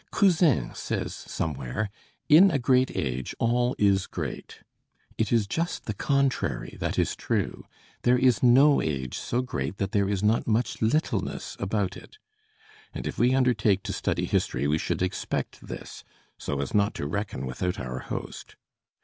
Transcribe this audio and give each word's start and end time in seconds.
Cousin 0.11 0.73
says 0.73 1.13
somewhere, 1.13 1.91
"In 2.27 2.49
a 2.49 2.57
great 2.57 2.89
age 2.97 3.35
all 3.37 3.75
is 3.77 4.07
great." 4.07 4.61
It 5.19 5.31
is 5.31 5.45
just 5.45 5.85
the 5.85 5.93
contrary 5.93 6.75
that 6.79 6.97
is 6.97 7.15
true: 7.15 7.65
there 8.01 8.17
is 8.17 8.41
no 8.41 8.81
age 8.81 9.15
so 9.19 9.43
great 9.43 9.77
that 9.77 9.91
there 9.91 10.09
is 10.09 10.23
not 10.23 10.47
much 10.47 10.81
littleness 10.81 11.55
about 11.59 11.95
it; 11.95 12.17
and 12.95 13.05
if 13.05 13.19
we 13.19 13.35
undertake 13.35 13.83
to 13.83 13.93
study 13.93 14.25
history 14.25 14.67
we 14.67 14.79
should 14.79 15.03
expect 15.03 15.61
this, 15.67 16.03
so 16.35 16.61
as 16.61 16.73
not 16.73 16.95
to 16.95 17.05
reckon 17.05 17.45
without 17.45 17.79
our 17.79 17.99
host. 17.99 18.55